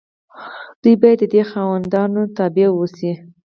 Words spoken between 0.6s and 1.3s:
دوی باید د